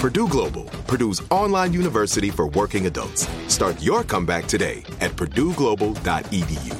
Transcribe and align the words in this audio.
Purdue 0.00 0.28
Global, 0.28 0.64
Purdue's 0.86 1.20
online 1.30 1.74
university 1.74 2.30
for 2.30 2.48
working 2.48 2.86
adults. 2.86 3.28
Start 3.48 3.82
your 3.82 4.02
comeback 4.02 4.46
today 4.46 4.82
at 5.02 5.10
purdueglobal.edu. 5.10 6.74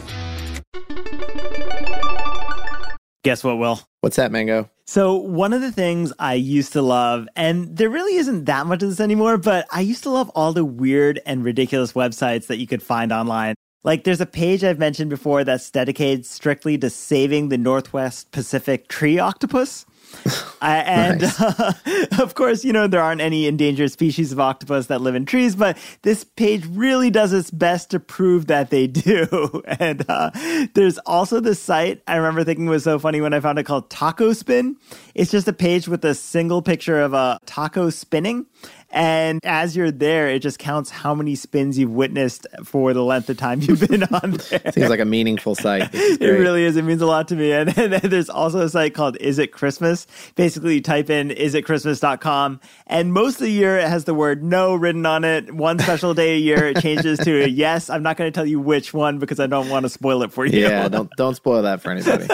Guess 3.23 3.45
what, 3.45 3.59
Will? 3.59 3.83
What's 4.01 4.17
that, 4.17 4.33
Mango? 4.33 4.71
So, 4.87 5.17
one 5.17 5.53
of 5.53 5.61
the 5.61 5.71
things 5.71 6.15
I 6.19 6.33
used 6.33 6.73
to 6.73 6.81
love, 6.81 7.29
and 7.37 7.77
there 7.77 7.91
really 7.91 8.17
isn't 8.17 8.47
that 8.47 8.65
much 8.65 8.83
of 8.83 8.89
this 8.89 9.01
anymore, 9.01 9.37
but 9.37 9.67
I 9.71 9.83
used 9.83 10.03
to 10.05 10.11
love 10.11 10.31
all 10.31 10.55
the 10.55 10.65
weird 10.65 11.21
and 11.27 11.45
ridiculous 11.45 11.93
websites 11.93 12.47
that 12.47 12.57
you 12.57 12.67
could 12.67 12.83
find 12.83 13.13
online. 13.13 13.55
Like, 13.85 14.05
there's 14.05 14.23
a 14.23 14.27
page 14.27 14.65
I've 14.65 14.79
mentioned 14.79 15.11
before 15.11 15.45
that's 15.45 15.71
dedicated 15.71 16.25
strictly 16.25 16.79
to 16.79 16.89
saving 16.89 17.51
the 17.51 17.59
Northwest 17.59 18.31
Pacific 18.31 18.89
tree 18.89 19.19
octopus. 19.19 19.85
Uh, 20.63 20.83
and 20.85 21.23
uh, 21.39 21.73
of 22.21 22.35
course, 22.35 22.67
you 22.67 22.73
know, 22.75 22.87
there 22.87 23.01
aren't 23.01 23.23
any 23.23 23.47
endangered 23.47 23.91
species 23.91 24.31
of 24.31 24.39
octopus 24.39 24.89
that 24.89 25.01
live 25.01 25.15
in 25.15 25.25
trees, 25.25 25.57
but 25.57 25.75
this 26.03 26.23
page 26.23 26.67
really 26.67 27.09
does 27.09 27.33
its 27.33 27.51
best 27.51 27.91
to 27.91 27.99
prove 27.99 28.47
that 28.49 28.69
they 28.69 28.87
do. 28.87 29.63
and 29.67 30.05
uh, 30.07 30.31
there's 30.75 30.99
also 30.99 31.41
this 31.41 31.59
site 31.61 32.03
I 32.07 32.17
remember 32.17 32.45
thinking 32.45 32.67
was 32.67 32.85
so 32.85 32.99
funny 32.99 33.23
when 33.23 33.33
I 33.33 33.41
found 33.41 33.59
it 33.59 33.65
called 33.65 33.89
Taco 33.89 34.35
Spin. 34.35 34.77
It's 35.15 35.31
just 35.31 35.49
a 35.49 35.55
page 35.55 35.89
with 35.89 36.05
a 36.05 36.15
single 36.15 36.61
picture 36.61 37.01
of 37.01 37.15
a 37.15 37.39
taco 37.47 37.89
spinning. 37.89 38.45
And 38.93 39.41
as 39.45 39.77
you're 39.77 39.93
there, 39.93 40.29
it 40.29 40.41
just 40.41 40.59
counts 40.59 40.91
how 40.91 41.15
many 41.15 41.37
spins 41.37 41.79
you've 41.79 41.93
witnessed 41.93 42.47
for 42.65 42.93
the 42.93 43.05
length 43.05 43.31
of 43.31 43.37
time 43.37 43.61
you've 43.61 43.87
been 43.89 44.03
on 44.05 44.33
there. 44.51 44.73
Seems 44.73 44.91
like 44.91 45.01
a 45.01 45.05
meaningful 45.05 45.55
site. 45.55 45.91
It 46.21 46.27
really 46.27 46.65
is. 46.65 46.77
It 46.77 46.83
means 46.83 47.01
a 47.01 47.07
lot 47.07 47.29
to 47.29 47.37
me. 47.37 47.53
And, 47.53 47.77
and 47.79 47.93
there's 47.95 48.29
also 48.29 48.61
a 48.61 48.69
site 48.69 48.95
called 48.95 49.17
Is 49.19 49.39
It 49.39 49.53
Christmas? 49.53 50.07
Basically, 50.35 50.75
you 50.75 50.81
type 50.81 51.09
in 51.09 51.29
isitchristmas.com. 51.31 52.61
And 52.87 53.13
most 53.13 53.35
of 53.37 53.43
the 53.43 53.51
year, 53.51 53.79
it 53.79 53.89
has 53.89 54.05
the 54.05 54.15
word 54.15 54.43
no 54.43 54.75
written 54.75 55.07
on 55.07 55.25
it. 55.25 55.55
One 55.55 55.79
special 55.79 56.15
day 56.15 56.35
a 56.35 56.39
year, 56.39 56.67
it 56.67 56.81
changes 56.81 57.19
to 57.21 57.45
a 57.45 57.47
yes. 57.47 57.89
I'm 57.91 58.03
not 58.03 58.17
going 58.17 58.31
to 58.31 58.35
tell 58.35 58.47
you 58.47 58.61
which 58.61 58.93
one 58.93 59.19
because 59.19 59.41
I 59.41 59.47
don't 59.47 59.69
want 59.69 59.85
to 59.85 59.89
spoil 59.89 60.23
it 60.23 60.33
for 60.33 60.45
you. 60.45 60.61
Yeah, 60.61 60.89
don't, 60.89 61.11
don't 61.17 61.35
spoil 61.35 61.63
that 61.63 61.81
for 61.81 61.91
anybody. 61.91 62.27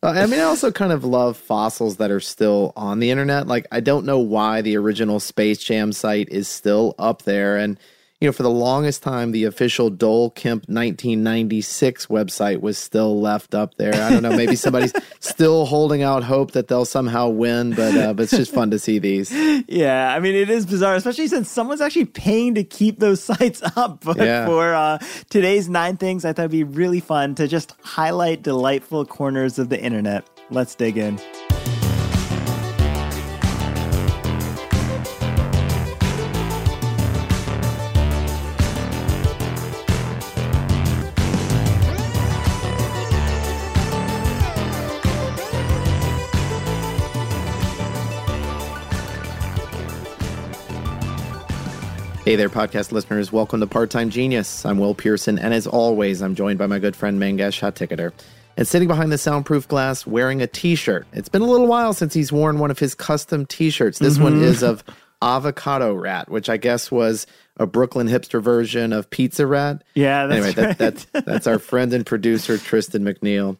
Uh, 0.00 0.10
I 0.10 0.26
mean, 0.26 0.38
I 0.38 0.44
also 0.44 0.70
kind 0.70 0.92
of 0.92 1.04
love 1.04 1.36
fossils 1.36 1.96
that 1.96 2.12
are 2.12 2.20
still 2.20 2.72
on 2.76 3.00
the 3.00 3.10
internet. 3.10 3.48
Like, 3.48 3.66
I 3.72 3.80
don't 3.80 4.06
know 4.06 4.20
why 4.20 4.62
the 4.62 4.76
original 4.76 5.18
Space 5.18 5.47
Jam 5.56 5.92
site 5.92 6.28
is 6.28 6.48
still 6.48 6.94
up 6.98 7.22
there. 7.22 7.56
And, 7.56 7.78
you 8.20 8.28
know, 8.28 8.32
for 8.32 8.42
the 8.42 8.50
longest 8.50 9.02
time, 9.02 9.30
the 9.30 9.44
official 9.44 9.90
Dole 9.90 10.30
Kemp 10.30 10.64
1996 10.68 12.06
website 12.06 12.60
was 12.60 12.76
still 12.76 13.20
left 13.20 13.54
up 13.54 13.76
there. 13.76 13.94
I 13.94 14.10
don't 14.10 14.22
know. 14.24 14.36
Maybe 14.36 14.56
somebody's 14.66 14.92
still 15.20 15.66
holding 15.66 16.02
out 16.02 16.24
hope 16.24 16.50
that 16.52 16.66
they'll 16.66 16.84
somehow 16.84 17.28
win, 17.28 17.74
but, 17.74 17.96
uh, 17.96 18.12
but 18.14 18.24
it's 18.24 18.32
just 18.36 18.52
fun 18.52 18.70
to 18.72 18.78
see 18.78 18.98
these. 18.98 19.32
Yeah. 19.70 20.14
I 20.14 20.18
mean, 20.20 20.34
it 20.34 20.48
is 20.48 20.64
bizarre, 20.66 20.94
especially 20.94 21.28
since 21.28 21.50
someone's 21.50 21.80
actually 21.82 22.06
paying 22.06 22.54
to 22.54 22.64
keep 22.64 22.98
those 23.00 23.22
sites 23.30 23.62
up. 23.76 24.02
But 24.02 24.16
Yeah. 24.16 24.46
for 24.46 24.72
uh, 24.74 24.98
today's 25.30 25.68
nine 25.68 25.96
things, 25.98 26.24
I 26.24 26.32
thought 26.32 26.42
it'd 26.42 26.50
be 26.52 26.64
really 26.64 27.00
fun 27.00 27.34
to 27.36 27.46
just 27.46 27.74
highlight 27.82 28.42
delightful 28.42 29.04
corners 29.04 29.58
of 29.58 29.68
the 29.68 29.78
internet. 29.80 30.26
Let's 30.50 30.74
dig 30.74 30.96
in. 30.96 31.18
Hey 52.28 52.36
there, 52.36 52.50
podcast 52.50 52.92
listeners. 52.92 53.32
Welcome 53.32 53.60
to 53.60 53.66
Part 53.66 53.88
Time 53.88 54.10
Genius. 54.10 54.66
I'm 54.66 54.76
Will 54.78 54.94
Pearson, 54.94 55.38
and 55.38 55.54
as 55.54 55.66
always, 55.66 56.20
I'm 56.20 56.34
joined 56.34 56.58
by 56.58 56.66
my 56.66 56.78
good 56.78 56.94
friend 56.94 57.18
Mangesh 57.18 57.58
Hattikudur. 57.58 58.12
And 58.58 58.68
sitting 58.68 58.86
behind 58.86 59.10
the 59.10 59.16
soundproof 59.16 59.66
glass 59.66 60.06
wearing 60.06 60.42
a 60.42 60.46
t 60.46 60.74
shirt. 60.74 61.06
It's 61.14 61.30
been 61.30 61.40
a 61.40 61.46
little 61.46 61.66
while 61.66 61.94
since 61.94 62.12
he's 62.12 62.30
worn 62.30 62.58
one 62.58 62.70
of 62.70 62.78
his 62.78 62.94
custom 62.94 63.46
t 63.46 63.70
shirts. 63.70 63.98
This 63.98 64.18
one 64.18 64.34
mm-hmm. 64.34 64.44
is 64.44 64.62
of 64.62 64.84
Avocado 65.22 65.94
Rat, 65.94 66.30
which 66.30 66.50
I 66.50 66.58
guess 66.58 66.90
was 66.90 67.26
a 67.56 67.66
Brooklyn 67.66 68.08
hipster 68.08 68.42
version 68.42 68.92
of 68.92 69.08
Pizza 69.08 69.46
Rat. 69.46 69.82
Yeah, 69.94 70.26
that's 70.26 70.44
anyway, 70.44 70.66
right. 70.66 70.76
that, 70.76 71.06
that's, 71.12 71.24
that's 71.24 71.46
our 71.46 71.58
friend 71.58 71.94
and 71.94 72.04
producer, 72.04 72.58
Tristan 72.58 73.04
McNeil. 73.04 73.56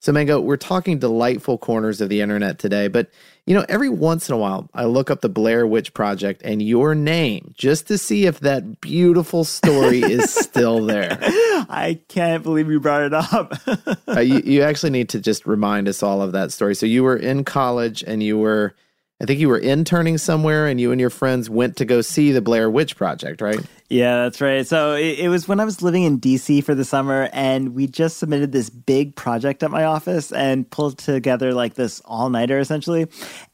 So, 0.00 0.12
Mango, 0.12 0.38
we're 0.38 0.58
talking 0.58 0.98
delightful 0.98 1.56
corners 1.56 2.02
of 2.02 2.10
the 2.10 2.20
internet 2.20 2.58
today, 2.58 2.88
but 2.88 3.08
you 3.46 3.54
know, 3.54 3.64
every 3.68 3.88
once 3.88 4.28
in 4.28 4.34
a 4.34 4.38
while, 4.38 4.70
I 4.72 4.84
look 4.84 5.10
up 5.10 5.20
the 5.20 5.28
Blair 5.28 5.66
Witch 5.66 5.92
Project 5.94 6.42
and 6.44 6.62
your 6.62 6.94
name 6.94 7.52
just 7.56 7.88
to 7.88 7.98
see 7.98 8.26
if 8.26 8.40
that 8.40 8.80
beautiful 8.80 9.42
story 9.44 10.00
is 10.00 10.32
still 10.34 10.84
there. 10.84 11.18
I 11.20 12.00
can't 12.08 12.44
believe 12.44 12.70
you 12.70 12.78
brought 12.78 13.02
it 13.02 13.14
up. 13.14 13.54
Uh, 14.06 14.20
you, 14.20 14.38
you 14.44 14.62
actually 14.62 14.90
need 14.90 15.08
to 15.10 15.20
just 15.20 15.44
remind 15.44 15.88
us 15.88 16.02
all 16.04 16.22
of 16.22 16.32
that 16.32 16.52
story. 16.52 16.76
So, 16.76 16.86
you 16.86 17.02
were 17.02 17.16
in 17.16 17.42
college 17.42 18.04
and 18.04 18.22
you 18.22 18.38
were, 18.38 18.74
I 19.22 19.24
think 19.24 19.38
you 19.38 19.48
were 19.48 19.58
interning 19.58 20.18
somewhere, 20.18 20.66
and 20.66 20.80
you 20.80 20.90
and 20.90 21.00
your 21.00 21.08
friends 21.08 21.48
went 21.48 21.76
to 21.76 21.84
go 21.84 22.00
see 22.00 22.32
the 22.32 22.42
Blair 22.42 22.68
Witch 22.68 22.96
Project, 22.96 23.40
right? 23.40 23.60
Yeah, 23.92 24.22
that's 24.22 24.40
right. 24.40 24.66
So 24.66 24.94
it, 24.94 25.18
it 25.18 25.28
was 25.28 25.46
when 25.46 25.60
I 25.60 25.66
was 25.66 25.82
living 25.82 26.04
in 26.04 26.18
DC 26.18 26.64
for 26.64 26.74
the 26.74 26.84
summer, 26.84 27.28
and 27.32 27.74
we 27.74 27.86
just 27.86 28.16
submitted 28.16 28.50
this 28.50 28.70
big 28.70 29.14
project 29.14 29.62
at 29.62 29.70
my 29.70 29.84
office 29.84 30.32
and 30.32 30.68
pulled 30.70 30.96
together 30.96 31.52
like 31.52 31.74
this 31.74 32.00
all 32.06 32.30
nighter 32.30 32.58
essentially. 32.58 33.06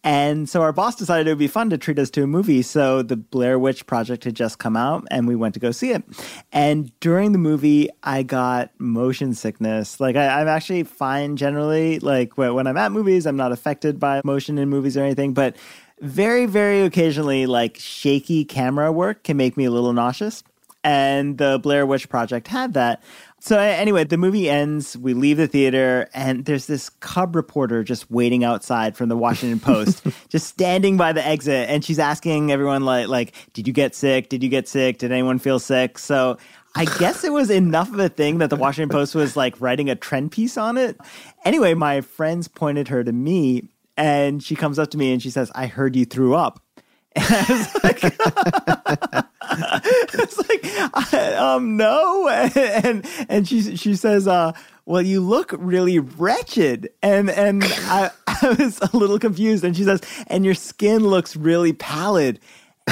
And 0.05 0.49
so 0.49 0.63
our 0.63 0.73
boss 0.73 0.95
decided 0.95 1.27
it 1.27 1.33
would 1.33 1.39
be 1.39 1.49
fun 1.49 1.71
to 1.71 1.77
treat 1.77 1.99
us 1.99 2.09
to 2.11 2.23
a 2.23 2.27
movie. 2.27 2.63
So 2.63 3.03
the 3.03 3.17
Blair 3.17 3.59
Witch 3.59 3.85
Project 3.87 4.25
had 4.25 4.37
just 4.37 4.61
come 4.61 4.77
out, 4.77 5.07
and 5.11 5.27
we 5.27 5.35
went 5.35 5.55
to 5.55 5.61
go 5.61 5.73
see 5.73 5.91
it. 5.91 6.05
And 6.53 6.93
during 7.01 7.33
the 7.33 7.39
movie, 7.39 7.91
I 8.05 8.23
got 8.23 8.71
motion 8.79 9.35
sickness. 9.35 9.99
Like 9.99 10.15
I, 10.15 10.41
I'm 10.41 10.49
actually 10.49 10.85
fine 10.85 11.37
generally. 11.37 11.99
Like 11.99 12.39
when 12.39 12.55
when 12.55 12.67
I'm 12.69 12.77
at 12.77 12.93
movies, 12.93 13.27
I'm 13.27 13.37
not 13.37 13.51
affected 13.51 13.99
by 13.99 14.23
motion 14.25 14.57
in 14.57 14.69
movies 14.69 14.97
or 14.97 15.03
anything, 15.03 15.35
but 15.35 15.57
very, 16.01 16.47
very 16.47 16.83
occasionally, 16.83 17.47
like 17.47 17.77
shaky 17.79 18.45
camera 18.45 18.93
work 18.93 19.25
can 19.25 19.37
make 19.37 19.57
me 19.57 19.65
a 19.65 19.71
little 19.71 19.93
nauseous. 19.93 20.43
And 20.85 21.39
the 21.39 21.59
Blair 21.61 21.85
Witch 21.85 22.09
Project 22.09 22.47
had 22.47 22.75
that. 22.75 23.03
So 23.41 23.59
anyway, 23.59 24.05
the 24.05 24.17
movie 24.17 24.49
ends. 24.49 24.97
We 24.97 25.13
leave 25.15 25.37
the 25.37 25.47
theater, 25.47 26.09
and 26.15 26.45
there's 26.45 26.67
this 26.67 26.89
cub 26.89 27.37
reporter 27.37 27.85
just 27.85 28.11
waiting 28.11 28.43
outside 28.43 28.97
from 28.97 29.09
the 29.09 29.17
Washington 29.17 29.61
Post, 29.61 30.05
just 30.29 30.47
standing 30.47 30.97
by 30.97 31.13
the 31.13 31.25
exit, 31.25 31.69
and 31.69 31.85
she's 31.85 31.99
asking 31.99 32.51
everyone 32.51 32.85
like, 32.85 33.09
like, 33.09 33.35
did 33.53 33.67
you 33.67 33.73
get 33.73 33.95
sick? 33.95 34.29
Did 34.29 34.43
you 34.43 34.49
get 34.49 34.69
sick? 34.69 34.99
Did 34.99 35.13
anyone 35.13 35.39
feel 35.39 35.59
sick? 35.59 35.99
So 35.99 36.39
I 36.75 36.85
guess 36.85 37.25
it 37.25 37.33
was 37.33 37.51
enough 37.51 37.93
of 37.93 37.99
a 37.99 38.09
thing 38.09 38.39
that 38.39 38.51
the 38.51 38.57
Washington 38.57 38.89
Post 38.89 39.15
was 39.15 39.37
like 39.37 39.61
writing 39.61 39.89
a 39.91 39.97
trend 39.97 40.33
piece 40.33 40.57
on 40.57 40.77
it. 40.77 40.97
Anyway, 41.45 41.75
my 41.75 42.01
friends 42.01 42.49
pointed 42.49 42.89
her 42.89 43.05
to 43.05 43.13
me, 43.13 43.69
and 43.99 44.43
she 44.43 44.57
comes 44.57 44.79
up 44.79 44.91
to 44.93 44.99
me 44.99 45.13
and 45.13 45.21
she 45.21 45.29
says, 45.29 45.53
"I 45.55 45.67
heard 45.67 45.95
you 45.97 46.07
threw 46.07 46.35
up." 46.35 46.65
And 47.17 47.27
I 47.29 47.47
was 47.49 47.85
like, 47.85 49.25
it's 50.15 50.39
like, 50.39 51.15
I, 51.15 51.35
um, 51.35 51.77
no. 51.77 52.29
And, 52.55 53.05
and 53.29 53.49
she, 53.49 53.77
she 53.77 53.97
says, 53.97 54.29
uh, 54.29 54.53
well, 54.87 55.03
you 55.03 55.21
look 55.21 55.55
really 55.59 55.99
wretched. 55.99 56.91
And, 57.03 57.29
and 57.31 57.65
I, 57.65 58.11
I 58.27 58.57
was 58.59 58.81
a 58.81 58.97
little 58.97 59.19
confused. 59.19 59.65
And 59.65 59.77
she 59.77 59.85
says, 59.85 60.01
and 60.29 60.45
your 60.45 60.55
skin 60.55 61.07
looks 61.07 61.35
really 61.35 61.73
pallid. 61.73 62.41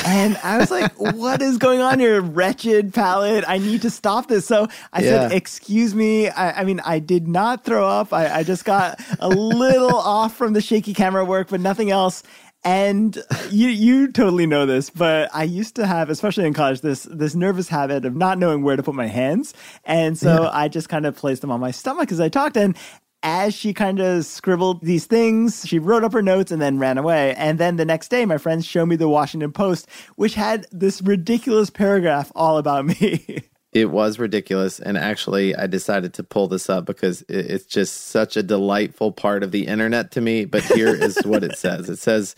And 0.04 0.36
I 0.42 0.58
was 0.58 0.70
like, 0.70 0.92
what 0.96 1.42
is 1.42 1.58
going 1.58 1.80
on 1.80 1.98
here? 1.98 2.20
Wretched 2.20 2.94
pallid. 2.94 3.44
I 3.46 3.58
need 3.58 3.82
to 3.82 3.90
stop 3.90 4.28
this. 4.28 4.46
So 4.46 4.68
I 4.92 5.02
Yeah. 5.02 5.28
said, 5.28 5.32
excuse 5.32 5.94
me. 5.94 6.28
I, 6.28 6.60
I 6.60 6.64
mean, 6.64 6.80
I 6.80 6.98
did 6.98 7.28
not 7.28 7.64
throw 7.64 7.86
up. 7.86 8.12
I, 8.12 8.38
I 8.40 8.42
just 8.44 8.64
got 8.64 9.00
a 9.18 9.28
little 9.30 9.94
off 9.98 10.36
from 10.36 10.52
the 10.52 10.60
shaky 10.60 10.94
camera 10.94 11.24
work, 11.24 11.48
but 11.48 11.60
nothing 11.60 11.90
else. 11.90 12.22
And 12.64 13.16
you 13.50 13.68
you 13.68 14.10
totally 14.10 14.46
know 14.46 14.66
this, 14.66 14.90
but 14.90 15.30
I 15.32 15.44
used 15.44 15.76
to 15.76 15.86
have, 15.86 16.10
especially 16.10 16.46
in 16.46 16.52
college, 16.52 16.80
this 16.80 17.04
this 17.04 17.36
nervous 17.36 17.68
habit 17.68 18.04
of 18.04 18.16
not 18.16 18.38
knowing 18.38 18.64
where 18.64 18.74
to 18.74 18.82
put 18.82 18.96
my 18.96 19.06
hands. 19.06 19.54
And 19.84 20.18
so 20.18 20.50
I 20.52 20.66
just 20.66 20.88
kind 20.88 21.06
of 21.06 21.14
placed 21.14 21.42
them 21.42 21.52
on 21.52 21.60
my 21.60 21.70
stomach 21.70 22.10
as 22.10 22.18
I 22.20 22.28
talked. 22.28 22.56
And 22.56 22.76
as 23.26 23.54
she 23.54 23.74
kind 23.74 23.98
of 23.98 24.24
scribbled 24.24 24.80
these 24.82 25.04
things, 25.04 25.66
she 25.66 25.80
wrote 25.80 26.04
up 26.04 26.12
her 26.12 26.22
notes 26.22 26.52
and 26.52 26.62
then 26.62 26.78
ran 26.78 26.96
away. 26.96 27.34
And 27.34 27.58
then 27.58 27.74
the 27.74 27.84
next 27.84 28.06
day, 28.08 28.24
my 28.24 28.38
friends 28.38 28.64
showed 28.64 28.86
me 28.86 28.94
the 28.94 29.08
Washington 29.08 29.50
Post, 29.50 29.88
which 30.14 30.34
had 30.34 30.64
this 30.70 31.02
ridiculous 31.02 31.68
paragraph 31.68 32.30
all 32.34 32.56
about 32.56 32.86
me. 32.86 33.42
It 33.72 33.90
was 33.90 34.18
ridiculous. 34.18 34.80
And 34.80 34.96
actually, 34.96 35.54
I 35.54 35.66
decided 35.66 36.14
to 36.14 36.22
pull 36.22 36.48
this 36.48 36.70
up 36.70 36.86
because 36.86 37.22
it's 37.28 37.66
just 37.66 38.06
such 38.06 38.34
a 38.34 38.42
delightful 38.42 39.12
part 39.12 39.42
of 39.42 39.50
the 39.50 39.66
internet 39.66 40.12
to 40.12 40.22
me. 40.22 40.46
But 40.46 40.62
here 40.62 40.94
is 40.94 41.18
what 41.26 41.44
it 41.44 41.58
says 41.58 41.90
it 41.90 41.98
says, 41.98 42.34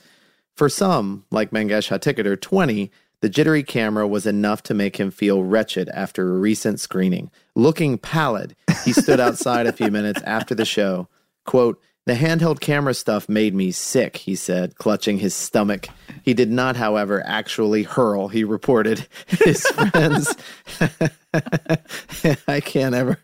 For 0.57 0.69
some, 0.69 1.27
like 1.31 1.53
Mangesh 1.53 1.97
Hattikudur, 1.97 2.41
20, 2.41 2.91
the 3.21 3.29
jittery 3.29 3.63
camera 3.63 4.07
was 4.07 4.27
enough 4.27 4.63
to 4.65 4.75
make 4.75 4.99
him 4.99 5.11
feel 5.11 5.43
wretched 5.43 5.89
after 5.91 6.29
a 6.29 6.39
recent 6.39 6.81
screening. 6.81 7.31
Looking 7.55 7.99
pallid, 7.99 8.55
he 8.85 8.93
stood 8.93 9.21
outside 9.21 9.67
a 9.67 9.73
few 9.73 9.91
minutes 9.91 10.23
after 10.23 10.55
the 10.55 10.65
show. 10.65 11.09
Quote, 11.45 11.81
the 12.09 12.15
handheld 12.15 12.61
camera 12.61 12.95
stuff 12.95 13.29
made 13.29 13.55
me 13.55 13.71
sick, 13.71 14.17
he 14.17 14.35
said, 14.35 14.77
clutching 14.77 15.19
his 15.19 15.35
stomach. 15.35 15.89
He 16.23 16.33
did 16.33 16.51
not, 16.51 16.75
however, 16.75 17.23
actually 17.27 17.83
hurl, 17.83 18.29
he 18.29 18.45
reported. 18.45 19.07
His 19.27 19.67
friends, 19.67 20.35
I 22.49 22.61
can't 22.61 22.95
ever 22.95 23.19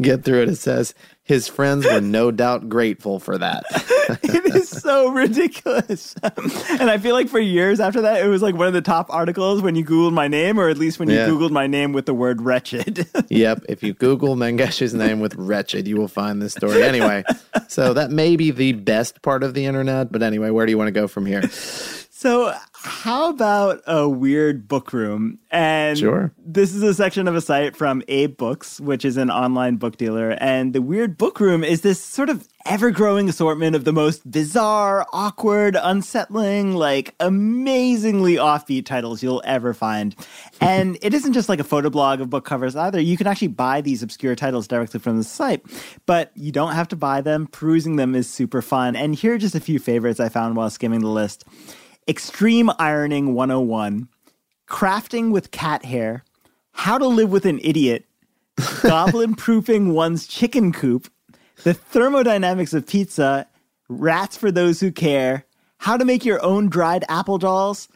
get 0.00 0.24
through 0.24 0.44
it. 0.44 0.48
It 0.48 0.56
says, 0.56 0.94
his 1.30 1.46
friends 1.46 1.84
were 1.86 2.00
no 2.00 2.30
doubt 2.42 2.68
grateful 2.68 3.20
for 3.20 3.38
that. 3.38 3.62
it 4.24 4.54
is 4.56 4.68
so 4.68 5.08
ridiculous. 5.12 6.16
and 6.68 6.90
I 6.90 6.98
feel 6.98 7.14
like 7.14 7.28
for 7.28 7.38
years 7.38 7.78
after 7.78 8.00
that, 8.00 8.20
it 8.24 8.28
was 8.28 8.42
like 8.42 8.56
one 8.56 8.66
of 8.66 8.72
the 8.72 8.80
top 8.82 9.06
articles 9.10 9.62
when 9.62 9.76
you 9.76 9.84
Googled 9.84 10.12
my 10.12 10.26
name, 10.26 10.58
or 10.58 10.68
at 10.68 10.76
least 10.76 10.98
when 10.98 11.08
you 11.08 11.14
Yeah. 11.14 11.28
Googled 11.28 11.52
my 11.52 11.68
name 11.68 11.92
with 11.92 12.06
the 12.06 12.14
word 12.14 12.42
wretched. 12.42 13.06
yep. 13.28 13.62
If 13.68 13.84
you 13.84 13.94
Google 13.94 14.34
Mangesh's 14.34 14.92
name 14.92 15.20
with 15.20 15.36
wretched, 15.36 15.86
you 15.86 15.96
will 15.96 16.08
find 16.08 16.42
this 16.42 16.54
story. 16.54 16.82
Anyway, 16.82 17.22
so 17.68 17.94
that 17.94 18.10
may 18.10 18.34
be 18.34 18.50
the 18.50 18.72
best 18.72 19.22
part 19.22 19.44
of 19.44 19.54
the 19.54 19.66
internet. 19.66 20.10
But 20.10 20.24
anyway, 20.24 20.50
where 20.50 20.66
do 20.66 20.72
you 20.72 20.78
want 20.78 20.88
to 20.88 20.92
go 21.00 21.06
from 21.06 21.26
here? 21.26 21.42
So, 22.20 22.52
how 22.74 23.30
about 23.30 23.80
a 23.86 24.06
weird 24.06 24.68
book 24.68 24.92
room? 24.92 25.38
And 25.50 25.96
Sure. 25.96 26.34
this 26.36 26.74
is 26.74 26.82
a 26.82 26.92
section 26.92 27.26
of 27.26 27.34
a 27.34 27.40
site 27.40 27.74
from 27.74 28.02
AbeBooks, 28.02 28.78
which 28.78 29.06
is 29.06 29.16
an 29.16 29.30
online 29.30 29.76
book 29.76 29.96
dealer. 29.96 30.32
And 30.38 30.74
the 30.74 30.82
weird 30.82 31.16
book 31.16 31.40
room 31.40 31.64
is 31.64 31.80
this 31.80 31.98
sort 31.98 32.28
of 32.28 32.46
ever 32.66 32.90
growing 32.90 33.30
assortment 33.30 33.74
of 33.74 33.84
the 33.84 33.94
most 33.94 34.30
bizarre, 34.30 35.06
awkward, 35.14 35.78
unsettling, 35.82 36.74
like 36.74 37.14
amazingly 37.20 38.34
offbeat 38.34 38.84
titles 38.84 39.22
you'll 39.22 39.40
ever 39.46 39.72
find. 39.72 40.14
And 40.60 40.98
it 41.02 41.14
isn't 41.14 41.32
just 41.32 41.48
like 41.48 41.58
a 41.58 41.64
photo 41.64 41.88
blog 41.88 42.20
of 42.20 42.28
book 42.28 42.44
covers 42.44 42.76
either. 42.76 43.00
You 43.00 43.16
can 43.16 43.28
actually 43.28 43.48
buy 43.48 43.80
these 43.80 44.02
obscure 44.02 44.36
titles 44.36 44.68
directly 44.68 45.00
from 45.00 45.16
the 45.16 45.24
site, 45.24 45.62
but 46.04 46.32
you 46.34 46.52
don't 46.52 46.72
have 46.72 46.88
to 46.88 46.96
buy 46.96 47.22
them. 47.22 47.46
Perusing 47.46 47.96
them 47.96 48.14
is 48.14 48.28
super 48.28 48.60
fun. 48.60 48.94
And 48.94 49.14
here 49.14 49.32
are 49.32 49.38
just 49.38 49.54
a 49.54 49.60
few 49.60 49.78
favorites 49.78 50.20
I 50.20 50.28
found 50.28 50.54
while 50.54 50.68
skimming 50.68 51.00
the 51.00 51.08
list. 51.08 51.46
Extreme 52.08 52.70
Ironing 52.78 53.34
101, 53.34 54.08
Crafting 54.68 55.30
with 55.30 55.50
Cat 55.50 55.84
Hair, 55.84 56.24
How 56.72 56.98
to 56.98 57.06
Live 57.06 57.30
with 57.30 57.44
an 57.44 57.60
Idiot, 57.62 58.06
Goblin 58.82 59.34
Proofing 59.34 59.92
One's 59.92 60.26
Chicken 60.26 60.72
Coop, 60.72 61.10
The 61.62 61.74
Thermodynamics 61.74 62.72
of 62.72 62.86
Pizza, 62.86 63.46
Rats 63.88 64.36
for 64.36 64.50
Those 64.50 64.80
Who 64.80 64.90
Care, 64.90 65.44
How 65.78 65.96
to 65.96 66.04
Make 66.04 66.24
Your 66.24 66.42
Own 66.42 66.68
Dried 66.68 67.04
Apple 67.08 67.38
Dolls, 67.38 67.88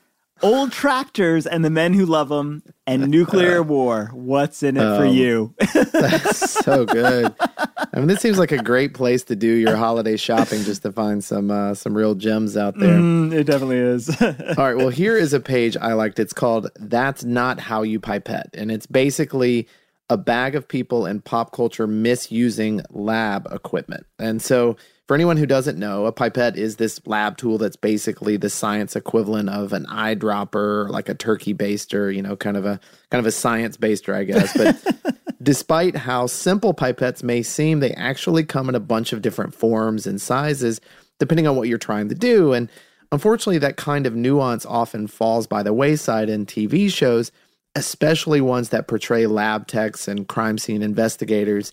Old 0.44 0.73
Tractors 0.73 1.46
and 1.46 1.64
the 1.64 1.70
Men 1.70 1.94
Who 1.94 2.05
Love 2.05 2.29
Them, 2.29 2.62
and 2.87 3.08
Nuclear 3.08 3.62
War. 3.64 4.11
What's 4.12 4.62
in 4.62 4.76
it 4.76 4.96
for 4.96 5.06
you? 5.06 5.55
That's 5.93 6.50
so 6.50 6.85
good. 6.85 7.35
I 7.38 7.99
mean, 7.99 8.08
this 8.08 8.20
seems 8.20 8.38
like 8.38 8.52
a 8.52 8.62
great 8.62 8.93
place 8.93 9.25
to 9.25 9.37
do 9.37 9.49
your 9.49 9.76
holiday 9.76 10.17
shopping 10.17 10.62
just 10.62 10.82
to 10.82 10.93
find 10.93 11.25
some 11.25 11.50
uh, 11.50 11.75
some 11.75 11.96
real 11.96 12.14
gems 12.14 12.56
out 12.56 12.79
there. 12.79 12.99
Mm, 12.99 13.32
it 13.32 13.44
definitely 13.44 13.79
is. 13.79 14.08
All 14.20 14.55
right. 14.58 14.76
Well, 14.76 14.91
here 14.91 15.17
is 15.17 15.32
a 15.32 15.41
page 15.41 15.76
I 15.79 15.94
liked. 15.94 16.19
It's 16.19 16.35
called 16.35 16.70
That's 16.76 17.25
Not 17.25 17.58
How 17.58 17.82
You 17.82 17.99
Pipette. 17.99 18.50
And 18.55 18.70
it's 18.70 18.87
basically 18.87 19.67
a 20.11 20.19
bag 20.19 20.55
of 20.55 20.69
people 20.69 21.06
in 21.06 21.23
pop 21.23 21.52
culture 21.52 21.87
misusing 21.87 22.82
lab 22.91 23.49
equipment. 23.50 24.05
And 24.19 24.43
so, 24.43 24.76
for 25.06 25.15
anyone 25.15 25.37
who 25.37 25.47
doesn't 25.47 25.79
know, 25.79 26.06
a 26.06 26.12
pipette 26.12 26.56
is 26.56 26.77
this 26.77 27.01
lab 27.06 27.37
tool 27.37 27.59
that's 27.59 27.77
basically 27.77 28.37
the 28.37 28.49
science 28.49 28.97
equivalent 28.97 29.51
of 29.51 29.73
an 29.73 29.85
eyedropper, 29.87 30.89
like 30.89 31.09
a 31.09 31.15
turkey 31.15 31.53
baster, 31.53 32.15
you 32.15 32.23
know, 32.23 32.37
kind 32.37 32.56
of 32.56 32.65
a 32.65 32.81
kind 33.11 33.21
of 33.21 33.27
a 33.27 33.33
science 33.33 33.77
baster, 33.77 34.15
I 34.15 34.25
guess. 34.25 34.56
But 34.56 35.19
despite 35.43 35.95
how 35.95 36.27
simple 36.27 36.73
pipettes 36.73 37.23
may 37.23 37.43
seem, 37.43 37.81
they 37.81 37.93
actually 37.93 38.45
come 38.45 38.69
in 38.69 38.75
a 38.75 38.81
bunch 38.81 39.12
of 39.12 39.21
different 39.21 39.55
forms 39.55 40.06
and 40.06 40.21
sizes 40.21 40.81
depending 41.19 41.47
on 41.47 41.56
what 41.56 41.69
you're 41.69 41.79
trying 41.79 42.09
to 42.09 42.15
do. 42.15 42.53
And 42.53 42.69
unfortunately, 43.12 43.59
that 43.59 43.77
kind 43.77 44.06
of 44.06 44.15
nuance 44.15 44.67
often 44.67 45.06
falls 45.06 45.47
by 45.47 45.62
the 45.62 45.73
wayside 45.73 46.29
in 46.29 46.47
TV 46.47 46.91
shows, 46.91 47.31
especially 47.75 48.41
ones 48.41 48.71
that 48.71 48.89
portray 48.89 49.27
lab 49.27 49.67
techs 49.67 50.08
and 50.08 50.27
crime 50.27 50.58
scene 50.58 50.82
investigators. 50.82 51.73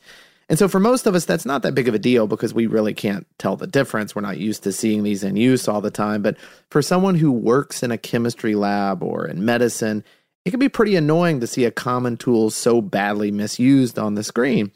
And 0.52 0.60
so, 0.60 0.68
for 0.68 0.82
most 0.82 1.08
of 1.08 1.16
us, 1.16 1.24
that's 1.24 1.46
not 1.46 1.62
that 1.62 1.76
big 1.76 1.88
of 1.88 1.96
a 1.96 2.00
deal 2.00 2.28
because 2.28 2.54
we 2.54 2.68
really 2.68 2.94
can't 2.94 3.26
tell 3.38 3.56
the 3.56 3.68
difference. 3.68 4.14
We're 4.14 4.22
not 4.22 4.38
used 4.38 4.64
to 4.64 4.74
seeing 4.74 5.04
these 5.04 5.24
in 5.24 5.38
use 5.38 5.66
all 5.70 5.80
the 5.80 5.90
time. 5.90 6.22
But 6.22 6.36
for 6.70 6.82
someone 6.82 7.16
who 7.16 7.32
works 7.32 7.84
in 7.84 7.92
a 7.92 7.98
chemistry 7.98 8.54
lab 8.54 9.02
or 9.02 9.26
in 9.26 9.46
medicine, 9.46 10.04
it 10.44 10.50
can 10.50 10.60
be 10.60 10.68
pretty 10.68 10.98
annoying 10.98 11.40
to 11.40 11.48
see 11.48 11.64
a 11.64 11.72
common 11.72 12.18
tool 12.18 12.50
so 12.50 12.82
badly 12.82 13.32
misused 13.32 13.98
on 13.98 14.16
the 14.16 14.26
screen. 14.26 14.74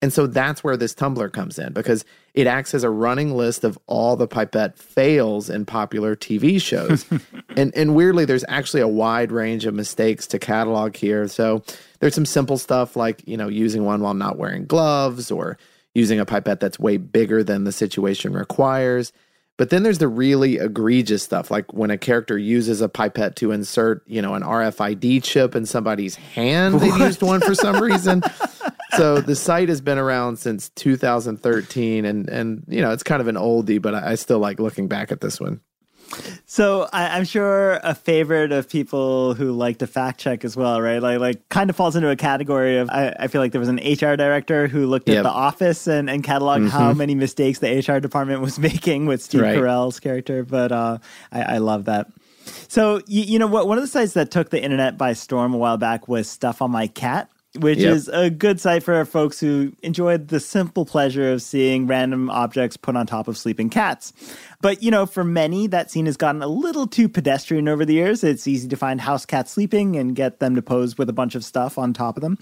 And 0.00 0.12
so 0.12 0.28
that's 0.28 0.62
where 0.62 0.76
this 0.76 0.94
Tumblr 0.94 1.32
comes 1.32 1.58
in 1.58 1.72
because 1.72 2.04
it 2.32 2.46
acts 2.46 2.72
as 2.72 2.84
a 2.84 2.90
running 2.90 3.36
list 3.36 3.64
of 3.64 3.76
all 3.88 4.14
the 4.14 4.28
pipette 4.28 4.78
fails 4.78 5.50
in 5.50 5.64
popular 5.66 6.14
TV 6.14 6.62
shows. 6.62 7.04
and 7.56 7.74
and 7.74 7.96
weirdly 7.96 8.24
there's 8.24 8.44
actually 8.48 8.80
a 8.80 8.88
wide 8.88 9.32
range 9.32 9.66
of 9.66 9.74
mistakes 9.74 10.26
to 10.28 10.38
catalog 10.38 10.94
here. 10.94 11.26
So 11.26 11.64
there's 11.98 12.14
some 12.14 12.26
simple 12.26 12.58
stuff 12.58 12.94
like, 12.94 13.26
you 13.26 13.36
know, 13.36 13.48
using 13.48 13.84
one 13.84 14.00
while 14.00 14.14
not 14.14 14.38
wearing 14.38 14.66
gloves 14.66 15.32
or 15.32 15.58
using 15.94 16.20
a 16.20 16.26
pipette 16.26 16.60
that's 16.60 16.78
way 16.78 16.96
bigger 16.96 17.42
than 17.42 17.64
the 17.64 17.72
situation 17.72 18.32
requires. 18.32 19.12
But 19.56 19.70
then 19.70 19.82
there's 19.82 19.98
the 19.98 20.06
really 20.06 20.58
egregious 20.58 21.24
stuff, 21.24 21.50
like 21.50 21.74
when 21.74 21.90
a 21.90 21.98
character 21.98 22.38
uses 22.38 22.80
a 22.80 22.88
pipette 22.88 23.34
to 23.36 23.50
insert, 23.50 24.04
you 24.06 24.22
know, 24.22 24.34
an 24.34 24.44
RFID 24.44 25.24
chip 25.24 25.56
in 25.56 25.66
somebody's 25.66 26.14
hand. 26.14 26.80
They've 26.80 26.96
used 26.96 27.22
one 27.22 27.40
for 27.40 27.56
some 27.56 27.82
reason. 27.82 28.22
so 28.96 29.20
the 29.20 29.36
site 29.36 29.68
has 29.68 29.80
been 29.80 29.98
around 29.98 30.38
since 30.38 30.70
2013, 30.70 32.04
and 32.04 32.28
and 32.28 32.64
you 32.68 32.80
know 32.80 32.92
it's 32.92 33.02
kind 33.02 33.20
of 33.20 33.28
an 33.28 33.36
oldie, 33.36 33.80
but 33.80 33.94
I, 33.94 34.12
I 34.12 34.14
still 34.14 34.38
like 34.38 34.58
looking 34.60 34.88
back 34.88 35.12
at 35.12 35.20
this 35.20 35.40
one. 35.40 35.60
So 36.46 36.88
I, 36.90 37.18
I'm 37.18 37.24
sure 37.24 37.74
a 37.82 37.94
favorite 37.94 38.50
of 38.50 38.68
people 38.70 39.34
who 39.34 39.52
like 39.52 39.78
to 39.78 39.86
fact 39.86 40.18
check 40.18 40.42
as 40.42 40.56
well, 40.56 40.80
right? 40.80 41.02
Like, 41.02 41.20
like 41.20 41.48
kind 41.50 41.68
of 41.68 41.76
falls 41.76 41.96
into 41.96 42.08
a 42.08 42.16
category 42.16 42.78
of. 42.78 42.88
I, 42.88 43.14
I 43.20 43.26
feel 43.26 43.42
like 43.42 43.52
there 43.52 43.60
was 43.60 43.68
an 43.68 43.76
HR 43.76 44.16
director 44.16 44.68
who 44.68 44.86
looked 44.86 45.08
at 45.10 45.22
The 45.22 45.28
Office 45.28 45.86
and, 45.86 46.08
and 46.08 46.24
cataloged 46.24 46.70
how 46.70 46.94
many 46.94 47.14
mistakes 47.14 47.58
the 47.58 47.68
HR 47.86 48.00
department 48.00 48.40
was 48.40 48.58
making 48.70 49.04
with 49.04 49.22
Steve 49.22 49.42
Right. 49.42 49.56
Carell's 49.58 50.00
character. 50.00 50.44
But 50.44 50.72
uh, 50.72 50.98
I, 51.30 51.42
I 51.42 51.58
love 51.58 51.84
that. 51.84 52.06
So 52.68 53.02
you, 53.06 53.22
you 53.24 53.38
know 53.38 53.46
what? 53.46 53.68
One 53.68 53.76
of 53.76 53.84
the 53.84 53.88
sites 53.88 54.14
that 54.14 54.30
took 54.30 54.48
the 54.48 54.62
internet 54.62 54.96
by 54.96 55.12
storm 55.12 55.52
a 55.52 55.58
while 55.58 55.76
back 55.76 56.08
was 56.08 56.28
Stuff 56.28 56.62
on 56.62 56.70
My 56.70 56.86
Cat. 56.86 57.30
Which 57.60 57.78
Yep. 57.78 57.94
is 57.94 58.08
a 58.08 58.30
good 58.30 58.60
site 58.60 58.82
for 58.82 59.04
folks 59.04 59.40
who 59.40 59.72
enjoy 59.82 60.18
the 60.18 60.40
simple 60.40 60.84
pleasure 60.84 61.32
of 61.32 61.42
seeing 61.42 61.86
random 61.86 62.30
objects 62.30 62.76
put 62.76 62.96
on 62.96 63.06
top 63.06 63.28
of 63.28 63.36
sleeping 63.36 63.70
cats. 63.70 64.12
But, 64.60 64.82
you 64.82 64.90
know, 64.90 65.06
for 65.06 65.24
many, 65.24 65.66
that 65.68 65.90
scene 65.90 66.06
has 66.06 66.16
gotten 66.16 66.42
a 66.42 66.48
little 66.48 66.86
too 66.86 67.08
pedestrian 67.08 67.68
over 67.68 67.84
the 67.84 67.94
years. 67.94 68.24
It's 68.24 68.46
easy 68.46 68.68
to 68.68 68.76
find 68.76 69.00
house 69.00 69.24
cats 69.26 69.52
sleeping 69.52 69.96
and 69.96 70.14
get 70.14 70.40
them 70.40 70.54
to 70.56 70.62
pose 70.62 70.98
with 70.98 71.08
a 71.08 71.12
bunch 71.12 71.34
of 71.34 71.44
stuff 71.44 71.78
on 71.78 71.92
top 71.92 72.16
of 72.16 72.22
them. 72.22 72.38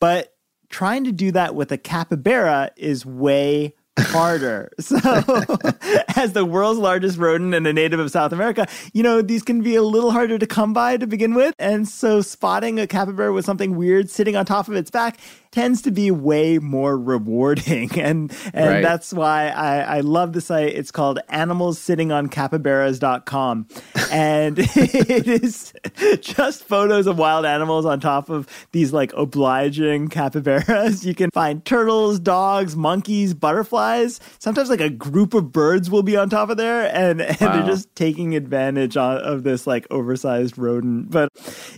But 0.00 0.34
trying 0.68 1.04
to 1.04 1.12
do 1.12 1.32
that 1.32 1.54
with 1.54 1.72
a 1.72 1.78
capybara 1.78 2.70
is 2.76 3.04
way 3.04 3.74
harder. 4.00 4.70
So, 4.80 4.96
as 6.16 6.32
the 6.32 6.44
world's 6.44 6.80
largest 6.80 7.18
rodent 7.18 7.54
and 7.54 7.66
a 7.66 7.72
native 7.72 8.00
of 8.00 8.10
South 8.10 8.32
America, 8.32 8.66
you 8.92 9.02
know, 9.02 9.22
these 9.22 9.42
can 9.42 9.62
be 9.62 9.74
a 9.76 9.82
little 9.82 10.10
harder 10.10 10.38
to 10.38 10.46
come 10.46 10.72
by 10.72 10.96
to 10.96 11.06
begin 11.06 11.34
with. 11.34 11.54
And 11.58 11.86
so, 11.88 12.20
spotting 12.22 12.80
a 12.80 12.86
capybara 12.86 13.32
with 13.32 13.44
something 13.44 13.76
weird 13.76 14.10
sitting 14.10 14.36
on 14.36 14.46
top 14.46 14.68
of 14.68 14.74
its 14.74 14.90
back 14.90 15.18
tends 15.52 15.82
to 15.82 15.90
be 15.90 16.10
way 16.12 16.58
more 16.58 16.96
rewarding. 16.98 17.90
And 18.00 18.32
and 18.54 18.70
Right. 18.70 18.82
that's 18.82 19.12
why 19.12 19.48
I, 19.48 19.98
I 19.98 20.00
love 20.00 20.32
the 20.32 20.40
site. 20.40 20.74
It's 20.74 20.90
called 20.90 21.18
animalssittingoncapybaras.com. 21.30 23.66
And 24.10 24.58
it 24.58 25.28
is 25.28 25.72
just 26.20 26.64
photos 26.64 27.06
of 27.06 27.18
wild 27.18 27.44
animals 27.46 27.84
on 27.86 28.00
top 28.00 28.28
of 28.30 28.48
these 28.72 28.92
like 28.92 29.12
obliging 29.14 30.08
capybaras. 30.08 31.04
You 31.04 31.14
can 31.14 31.30
find 31.30 31.64
turtles, 31.64 32.18
dogs, 32.18 32.74
monkeys, 32.76 33.34
butterflies. 33.34 33.89
Sometimes 34.38 34.68
like 34.70 34.80
a 34.80 34.90
group 34.90 35.34
of 35.34 35.52
birds 35.52 35.90
will 35.90 36.02
be 36.02 36.16
on 36.16 36.30
top 36.30 36.50
of 36.50 36.56
there 36.56 36.90
and, 36.94 37.20
and 37.20 37.40
Wow. 37.40 37.52
they're 37.56 37.66
just 37.66 37.94
taking 37.96 38.34
advantage 38.36 38.96
on, 38.96 39.18
of 39.18 39.42
this 39.42 39.66
like 39.66 39.86
oversized 39.90 40.56
rodent. 40.58 41.10
But 41.10 41.28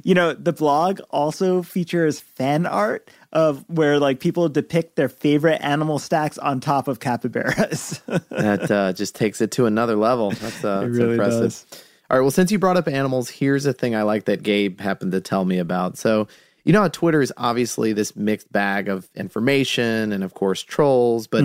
you 0.05 0.15
know, 0.15 0.33
the 0.33 0.53
blog 0.53 1.01
also 1.11 1.63
features 1.63 2.21
fan 2.21 2.67
art 2.67 3.11
of 3.33 3.65
where 3.69 3.99
like 3.99 4.21
people 4.21 4.49
depict 4.49 4.97
their 4.97 5.09
favorite 5.09 5.59
animal 5.63 5.99
stacks 5.99 6.37
on 6.39 6.61
top 6.61 6.89
of 6.89 7.01
capybaras. 7.01 8.01
that 8.31 8.71
uh, 8.71 8.93
just 8.93 9.15
takes 9.15 9.41
it 9.41 9.51
to 9.53 9.67
another 9.67 9.97
level. 9.97 10.31
That's, 10.33 10.65
uh, 10.65 10.81
that's 10.85 10.97
really 10.97 11.13
impressive. 11.13 11.43
does. 11.43 11.67
All 12.11 12.19
right. 12.19 12.23
Well, 12.23 12.31
since 12.31 12.53
you 12.53 12.59
brought 12.59 12.77
up 12.77 12.89
animals, 12.89 13.31
here's 13.31 13.65
a 13.65 13.73
thing 13.73 13.95
I 13.95 14.03
like 14.03 14.27
that 14.27 14.43
Gabe 14.43 14.81
happened 14.81 15.13
to 15.13 15.21
tell 15.23 15.45
me 15.47 15.59
about. 15.59 15.97
So, 15.97 16.29
you 16.65 16.73
know 16.73 16.83
how 16.83 16.89
Twitter 16.89 17.23
is 17.23 17.33
obviously 17.39 17.93
this 17.95 18.15
mixed 18.15 18.53
bag 18.53 18.89
of 18.89 19.09
information 19.17 20.13
and, 20.13 20.23
of 20.23 20.35
course, 20.35 20.63
trolls, 20.63 21.27
but 21.27 21.43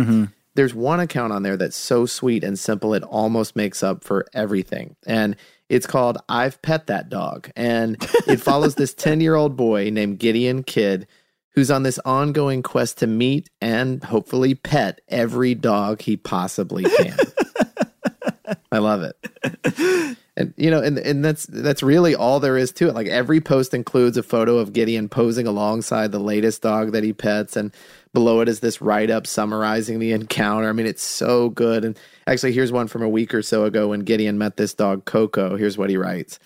there's 0.58 0.74
one 0.74 1.00
account 1.00 1.32
on 1.32 1.44
there 1.44 1.56
that's 1.56 1.78
so 1.78 2.08
sweet 2.08 2.44
and 2.44 2.58
simple, 2.58 2.96
it 2.96 3.04
almost 3.04 3.56
makes 3.56 3.84
up 3.84 4.04
for 4.04 4.26
everything. 4.34 4.96
And 5.06 5.36
it's 5.70 5.86
called 5.86 6.18
I've 6.28 6.60
Pet 6.64 6.88
That 6.88 7.10
Dog. 7.10 7.52
And 7.56 7.96
it 8.28 8.42
follows 8.42 8.74
this 8.74 8.94
10 8.96 9.22
year 9.22 9.36
old 9.36 9.56
boy 9.56 9.92
named 9.92 10.18
Gideon 10.18 10.64
Kidd 10.64 11.08
who's 11.52 11.70
on 11.70 11.84
this 11.84 12.00
ongoing 12.06 12.64
quest 12.64 12.98
to 13.00 13.08
meet 13.08 13.50
and 13.62 14.04
hopefully 14.04 14.56
pet 14.56 15.02
every 15.08 15.56
dog 15.56 16.02
he 16.02 16.18
possibly 16.18 16.84
can. 16.84 17.18
I 18.72 18.80
love 18.80 19.02
it. 19.04 20.18
And 20.38 20.54
you 20.56 20.70
know, 20.70 20.82
and 20.82 21.00
and 21.00 21.26
that's 21.26 21.48
that's 21.48 21.82
really 21.82 22.14
all 22.14 22.40
there 22.40 22.58
is 22.58 22.72
to 22.74 22.88
it. 22.88 22.94
Like 22.94 23.08
every 23.08 23.42
post 23.42 23.74
includes 23.74 24.18
a 24.18 24.24
photo 24.24 24.60
of 24.60 24.72
Gideon 24.72 25.10
posing 25.10 25.48
alongside 25.48 26.12
the 26.12 26.20
latest 26.20 26.62
dog 26.62 26.92
that 26.92 27.04
he 27.04 27.12
pets, 27.12 27.58
and 27.58 27.74
below 28.14 28.42
it 28.42 28.48
is 28.48 28.60
this 28.60 28.80
write 28.80 29.10
up 29.10 29.26
summarizing 29.26 29.98
the 29.98 30.12
encounter. 30.12 30.70
I 30.70 30.74
mean, 30.74 30.86
it's 30.86 31.02
so 31.02 31.50
good. 31.50 31.84
And 31.84 31.98
actually, 32.28 32.54
here's 32.54 32.72
one 32.72 32.88
from 32.88 33.02
a 33.02 33.10
week 33.10 33.34
or 33.34 33.42
so 33.42 33.66
ago 33.66 33.88
when 33.88 34.02
Gideon 34.02 34.38
met 34.38 34.58
this 34.58 34.76
dog 34.76 35.06
Coco. 35.06 35.58
Here's 35.58 35.78
what 35.78 35.90
he 35.90 35.98
writes: 35.98 36.38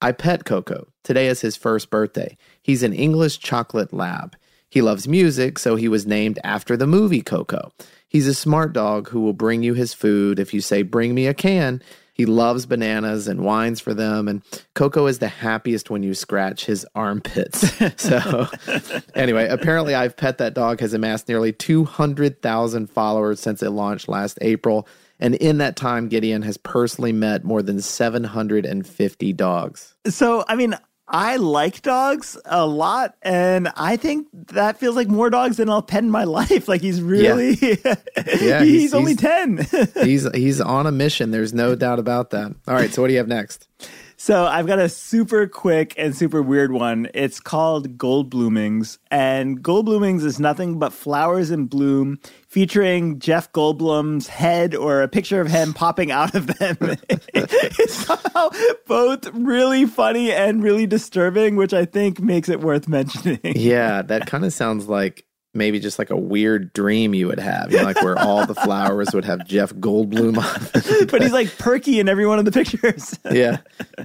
I 0.00 0.12
pet 0.12 0.44
Coco. 0.44 0.86
Today 1.02 1.26
is 1.26 1.40
his 1.40 1.56
first 1.56 1.90
birthday. 1.90 2.38
He's 2.62 2.84
an 2.84 2.92
English 2.92 3.40
chocolate 3.40 3.92
lab. 3.92 4.36
He 4.70 4.82
loves 4.82 5.08
music, 5.08 5.58
so 5.58 5.74
he 5.74 5.88
was 5.88 6.06
named 6.06 6.38
after 6.44 6.76
the 6.76 6.86
movie 6.86 7.22
Coco. 7.22 7.72
He's 8.08 8.26
a 8.26 8.34
smart 8.34 8.72
dog 8.72 9.08
who 9.08 9.20
will 9.20 9.32
bring 9.32 9.62
you 9.62 9.74
his 9.74 9.94
food 9.94 10.38
if 10.38 10.54
you 10.54 10.60
say, 10.60 10.82
Bring 10.82 11.14
me 11.14 11.26
a 11.26 11.34
can. 11.34 11.82
He 12.12 12.26
loves 12.26 12.66
bananas 12.66 13.26
and 13.26 13.40
whines 13.40 13.80
for 13.80 13.94
them. 13.94 14.28
And 14.28 14.42
Coco 14.74 15.06
is 15.06 15.18
the 15.18 15.28
happiest 15.28 15.90
when 15.90 16.02
you 16.02 16.14
scratch 16.14 16.66
his 16.66 16.86
armpits. 16.94 17.72
so, 17.96 18.48
anyway, 19.14 19.48
apparently, 19.48 19.94
I've 19.94 20.16
Pet 20.16 20.38
That 20.38 20.54
Dog 20.54 20.80
has 20.80 20.92
amassed 20.92 21.28
nearly 21.28 21.52
200,000 21.52 22.90
followers 22.90 23.40
since 23.40 23.62
it 23.62 23.70
launched 23.70 24.08
last 24.08 24.38
April. 24.42 24.86
And 25.18 25.36
in 25.36 25.58
that 25.58 25.76
time, 25.76 26.08
Gideon 26.08 26.42
has 26.42 26.56
personally 26.56 27.12
met 27.12 27.44
more 27.44 27.62
than 27.62 27.80
750 27.80 29.32
dogs. 29.34 29.94
So, 30.06 30.44
I 30.48 30.56
mean, 30.56 30.76
I 31.14 31.36
like 31.36 31.82
dogs 31.82 32.38
a 32.46 32.66
lot, 32.66 33.14
and 33.20 33.68
I 33.76 33.96
think 33.96 34.28
that 34.32 34.78
feels 34.80 34.96
like 34.96 35.08
more 35.08 35.28
dogs 35.28 35.58
than 35.58 35.68
I'll 35.68 35.82
pet 35.82 36.02
in 36.02 36.10
my 36.10 36.24
life. 36.40 36.68
Like 36.68 36.80
he's 36.80 37.02
really, 37.02 37.58
Yeah, 37.60 37.94
he's, 38.64 38.80
he's- 38.80 38.94
only 38.94 39.12
he's- 39.12 39.20
ten. 39.20 39.66
He's 40.04 40.26
he's 40.34 40.60
on 40.60 40.86
a 40.86 40.92
mission. 40.92 41.30
There's 41.30 41.52
no 41.52 41.74
doubt 41.74 41.98
about 41.98 42.30
that. 42.30 42.54
All 42.66 42.74
right, 42.74 42.92
so 42.92 43.02
what 43.02 43.08
do 43.08 43.12
you 43.14 43.18
have 43.18 43.28
next? 43.28 43.68
So 44.24 44.44
I've 44.46 44.68
got 44.68 44.78
a 44.78 44.88
super 44.88 45.48
quick 45.48 45.94
and 45.98 46.14
super 46.16 46.42
weird 46.42 46.70
one. 46.70 47.08
It's 47.12 47.40
called 47.40 47.98
Gold 47.98 48.30
Bloomings, 48.30 49.00
and 49.10 49.60
Gold 49.60 49.86
Bloomings 49.86 50.24
is 50.24 50.38
nothing 50.38 50.78
but 50.78 50.92
flowers 50.92 51.50
in 51.50 51.66
bloom, 51.66 52.20
featuring 52.46 53.18
Jeff 53.18 53.50
Goldblum's 53.50 54.28
head 54.28 54.76
or 54.76 55.02
a 55.02 55.08
picture 55.08 55.40
of 55.40 55.48
him 55.48 55.74
popping 55.74 56.12
out 56.12 56.36
of 56.36 56.46
them. 56.46 56.76
it's 57.34 57.94
somehow 57.94 58.50
both 58.86 59.26
really 59.34 59.86
funny 59.86 60.30
and 60.30 60.62
really 60.62 60.86
disturbing, 60.86 61.56
which 61.56 61.74
I 61.74 61.84
think 61.84 62.20
makes 62.20 62.48
it 62.48 62.60
worth 62.60 62.86
mentioning. 62.86 63.40
Yeah, 63.42 64.02
that 64.02 64.28
kind 64.28 64.44
of 64.44 64.52
sounds 64.52 64.86
like 64.86 65.26
maybe 65.54 65.78
just 65.80 65.98
like 65.98 66.10
a 66.10 66.16
weird 66.16 66.72
dream 66.72 67.14
you 67.14 67.26
would 67.28 67.38
have, 67.38 67.70
you 67.72 67.78
know, 67.78 67.84
like 67.84 68.02
where 68.02 68.18
all 68.18 68.46
the 68.46 68.54
flowers 68.54 69.12
would 69.12 69.24
have 69.24 69.46
Jeff 69.46 69.72
Goldblum 69.74 70.38
on. 70.38 71.06
But 71.08 71.22
he's 71.22 71.32
like 71.32 71.56
perky 71.58 72.00
in 72.00 72.08
every 72.08 72.26
one 72.26 72.38
of 72.38 72.44
the 72.44 72.52
pictures. 72.52 73.18
yeah, 73.30 73.58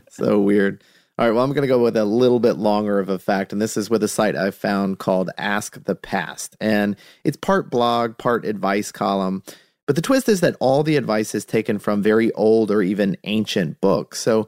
so 0.09 0.39
weird. 0.39 0.83
All 1.19 1.25
right, 1.25 1.33
well, 1.33 1.43
I'm 1.43 1.51
going 1.51 1.63
to 1.63 1.67
go 1.67 1.81
with 1.81 1.97
a 1.97 2.05
little 2.05 2.39
bit 2.39 2.57
longer 2.57 2.99
of 2.99 3.09
a 3.09 3.17
fact, 3.17 3.51
and 3.51 3.61
this 3.61 3.75
is 3.75 3.89
with 3.89 4.03
a 4.03 4.07
site 4.07 4.35
I 4.35 4.51
found 4.51 4.99
called 4.99 5.31
Ask 5.37 5.83
the 5.85 5.95
Past. 5.95 6.55
And 6.59 6.95
it's 7.23 7.37
part 7.37 7.71
blog, 7.71 8.17
part 8.17 8.45
advice 8.45 8.91
column. 8.91 9.41
But 9.87 9.95
the 9.95 10.01
twist 10.01 10.29
is 10.29 10.41
that 10.41 10.57
all 10.59 10.83
the 10.83 10.97
advice 10.97 11.33
is 11.33 11.45
taken 11.45 11.79
from 11.79 12.03
very 12.03 12.31
old 12.33 12.69
or 12.69 12.83
even 12.83 13.17
ancient 13.23 13.81
books. 13.81 14.19
So 14.19 14.47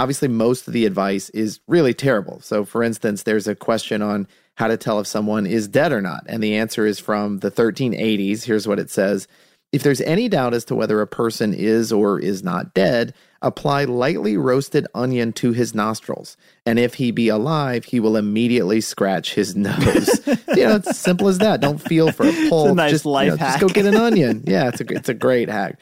obviously, 0.00 0.28
most 0.28 0.66
of 0.66 0.72
the 0.72 0.86
advice 0.86 1.28
is 1.30 1.60
really 1.68 1.92
terrible. 1.92 2.40
So, 2.40 2.64
for 2.64 2.82
instance, 2.82 3.24
there's 3.24 3.46
a 3.46 3.54
question 3.54 4.00
on 4.00 4.26
how 4.54 4.68
to 4.68 4.76
tell 4.76 4.98
if 4.98 5.06
someone 5.06 5.46
is 5.46 5.68
dead 5.68 5.92
or 5.92 6.00
not. 6.00 6.24
And 6.26 6.42
the 6.42 6.56
answer 6.56 6.86
is 6.86 6.98
from 6.98 7.38
the 7.38 7.50
1380s. 7.50 8.44
Here's 8.44 8.66
what 8.66 8.78
it 8.78 8.90
says 8.90 9.28
If 9.72 9.82
there's 9.82 10.00
any 10.00 10.28
doubt 10.28 10.54
as 10.54 10.64
to 10.66 10.74
whether 10.74 11.00
a 11.00 11.06
person 11.06 11.52
is 11.52 11.92
or 11.92 12.18
is 12.18 12.42
not 12.42 12.72
dead, 12.72 13.12
apply 13.42 13.84
lightly 13.84 14.36
roasted 14.36 14.86
onion 14.94 15.32
to 15.34 15.52
his 15.52 15.74
nostrils. 15.74 16.36
And 16.64 16.78
if 16.78 16.94
he 16.94 17.10
be 17.10 17.28
alive, 17.28 17.84
he 17.84 18.00
will 18.00 18.16
immediately 18.16 18.80
scratch 18.80 19.34
his 19.34 19.54
nose. 19.56 20.26
you 20.26 20.64
know, 20.64 20.76
it's 20.76 20.98
simple 20.98 21.28
as 21.28 21.38
that. 21.38 21.60
Don't 21.60 21.80
feel 21.80 22.10
for 22.10 22.26
a 22.26 22.48
pulse. 22.48 22.74
nice 22.74 22.90
just, 22.92 23.04
you 23.04 23.10
life 23.10 23.30
know, 23.30 23.36
just 23.36 23.60
go 23.60 23.68
get 23.68 23.86
an 23.86 23.96
onion. 23.96 24.44
Yeah, 24.46 24.68
it's 24.68 24.80
a, 24.80 24.84
it's 24.92 25.08
a 25.10 25.14
great 25.14 25.48
hack. 25.50 25.78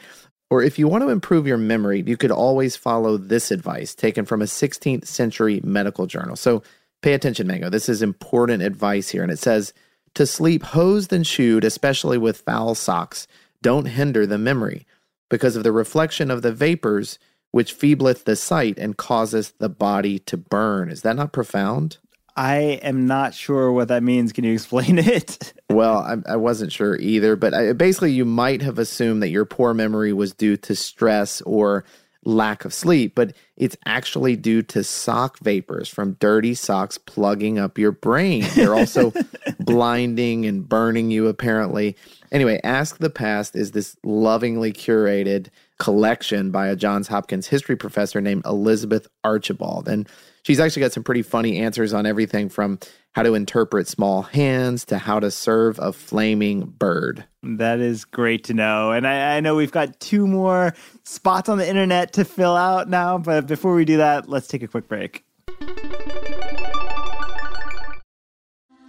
Or 0.51 0.63
if 0.63 0.79
you 0.79 0.89
want 0.89 1.03
to 1.03 1.11
improve 1.11 1.47
your 1.47 1.59
memory, 1.59 2.03
you 2.07 2.17
could 2.17 2.31
always 2.31 2.77
follow 2.77 3.17
this 3.17 3.51
advice 3.51 3.95
taken 3.95 4.25
from 4.25 4.41
a 4.41 4.47
16th 4.47 5.07
century 5.07 5.61
medical 5.63 6.07
journal. 6.07 6.37
So 6.37 6.63
pay 7.03 7.13
attention, 7.13 7.47
Mango. 7.47 7.69
This 7.69 7.89
is 7.89 8.01
important 8.01 8.63
advice 8.63 9.11
here. 9.11 9.23
And 9.23 9.31
it 9.31 9.39
says 9.39 9.75
to 10.15 10.27
sleep 10.27 10.63
hosed 10.63 11.13
and 11.13 11.27
shoed, 11.27 11.65
especially 11.65 12.19
with 12.19 12.41
foul 12.41 12.75
socks, 12.75 13.27
don't 13.61 13.87
hinder 13.87 14.27
the 14.27 14.39
memory 14.39 14.87
because 15.29 15.57
of 15.57 15.65
the 15.65 15.73
reflection 15.73 16.31
of 16.31 16.43
the 16.43 16.53
vapors 16.53 17.19
which 17.51 17.75
feebleth 17.75 18.25
the 18.25 18.37
sight 18.37 18.79
and 18.79 18.97
causeth 18.97 19.57
the 19.59 19.69
body 19.69 20.19
to 20.19 20.37
burn. 20.37 20.91
Is 20.91 21.03
that 21.03 21.17
not 21.17 21.33
profound? 21.33 21.99
I 22.39 22.79
am 22.85 23.09
not 23.09 23.35
sure 23.35 23.73
what 23.73 23.89
that 23.89 24.05
means. 24.05 24.33
Can 24.33 24.45
you 24.45 24.53
explain 24.53 24.97
it? 25.01 25.53
Well, 25.69 25.99
I, 25.99 26.35
I 26.35 26.37
wasn't 26.37 26.71
sure 26.71 26.97
either, 26.97 27.35
but 27.35 27.53
I, 27.53 27.73
basically, 27.73 28.13
you 28.13 28.25
might 28.25 28.63
have 28.63 28.79
assumed 28.79 29.25
that 29.25 29.31
your 29.31 29.45
poor 29.45 29.75
memory 29.75 30.13
was 30.13 30.35
due 30.35 30.57
to 30.59 30.77
stress 30.77 31.41
or 31.43 31.85
lack 32.25 32.65
of 32.65 32.73
sleep, 32.73 33.17
but 33.17 33.33
it's 33.57 33.77
actually 33.87 34.37
due 34.37 34.63
to 34.63 34.85
sock 34.85 35.41
vapors 35.41 35.89
from 35.89 36.13
dirty 36.21 36.55
socks 36.55 36.97
plugging 36.97 37.59
up 37.59 37.77
your 37.77 37.91
brain. 37.91 38.45
They're 38.55 38.75
also 38.75 39.13
blinding 39.61 40.47
and 40.47 40.69
burning 40.69 41.11
you, 41.11 41.27
apparently. 41.27 41.97
Anyway, 42.31 42.61
Ask 42.63 42.99
the 42.99 43.11
Past 43.11 43.57
is 43.57 43.73
this 43.73 43.97
lovingly 44.05 44.73
curated 44.73 45.49
collection 45.79 46.53
by 46.53 46.69
a 46.69 46.77
Johns 46.77 47.09
Hopkins 47.09 47.49
history 47.49 47.77
professor 47.77 48.21
named 48.21 48.43
Elizabeth 48.45 49.09
Archibald. 49.25 49.89
And 49.89 50.09
she's 50.49 50.61
actually 50.61 50.81
got 50.81 50.93
some 50.93 51.03
pretty 51.03 51.21
funny 51.21 51.59
answers 51.59 51.93
on 51.93 52.07
everything 52.07 52.49
from 52.49 52.79
how 53.13 53.23
to 53.23 53.35
interpret 53.35 53.87
small 53.87 54.23
hands 54.23 54.87
to 54.87 54.97
how 54.97 55.21
to 55.21 55.31
serve 55.31 55.79
a 55.79 55.93
flaming 55.93 56.65
bird. 56.65 57.23
That 57.43 57.81
is 57.81 58.07
great 58.07 58.45
to 58.45 58.55
know. 58.55 58.93
And 58.93 59.07
I, 59.07 59.37
I 59.37 59.41
know 59.41 59.57
we've 59.57 59.71
got 59.71 60.01
two 60.01 60.27
more 60.27 60.75
spots 61.05 61.51
on 61.51 61.59
the 61.59 61.69
internet 61.69 62.15
to 62.15 62.25
fill 62.25 62.57
out 62.57 62.89
now, 62.89 63.19
but 63.19 63.47
before 63.47 63.75
we 63.75 63.85
do 63.85 63.99
that, 63.99 64.31
let's 64.31 64.47
take 64.47 64.63
a 64.63 64.69
quick 64.69 64.89
break. 64.89 65.23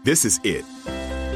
This 0.05 0.23
is 0.23 0.39
it. 0.45 0.63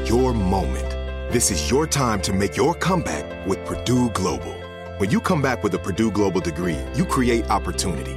Your 0.08 0.32
moment. 0.32 0.90
This 1.34 1.50
is 1.50 1.70
your 1.70 1.86
time 1.86 2.22
to 2.22 2.32
make 2.32 2.56
your 2.56 2.74
comeback 2.74 3.46
with 3.46 3.62
Purdue 3.66 4.08
Global. 4.10 4.54
When 4.96 5.10
you 5.10 5.20
come 5.20 5.42
back 5.42 5.62
with 5.62 5.74
a 5.74 5.78
Purdue 5.78 6.10
Global 6.10 6.40
degree, 6.40 6.78
you 6.94 7.04
create 7.04 7.50
opportunity 7.50 8.16